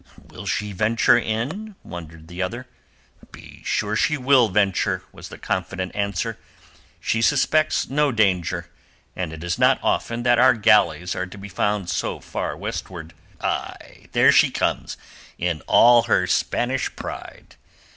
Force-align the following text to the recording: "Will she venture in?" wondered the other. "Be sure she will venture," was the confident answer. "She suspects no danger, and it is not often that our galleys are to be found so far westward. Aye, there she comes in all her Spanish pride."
"Will 0.17 0.47
she 0.47 0.71
venture 0.71 1.19
in?" 1.19 1.75
wondered 1.83 2.27
the 2.27 2.41
other. 2.41 2.65
"Be 3.31 3.61
sure 3.63 3.95
she 3.95 4.17
will 4.17 4.49
venture," 4.49 5.03
was 5.11 5.29
the 5.29 5.37
confident 5.37 5.93
answer. 5.93 6.39
"She 6.99 7.21
suspects 7.21 7.87
no 7.87 8.11
danger, 8.11 8.65
and 9.15 9.31
it 9.31 9.43
is 9.43 9.59
not 9.59 9.79
often 9.83 10.23
that 10.23 10.39
our 10.39 10.55
galleys 10.55 11.13
are 11.13 11.27
to 11.27 11.37
be 11.37 11.49
found 11.49 11.87
so 11.87 12.19
far 12.19 12.57
westward. 12.57 13.13
Aye, 13.41 14.07
there 14.13 14.31
she 14.31 14.49
comes 14.49 14.97
in 15.37 15.61
all 15.67 16.01
her 16.07 16.25
Spanish 16.25 16.95
pride." 16.95 17.55